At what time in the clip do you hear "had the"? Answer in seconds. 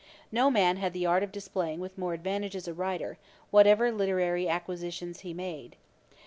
0.77-1.05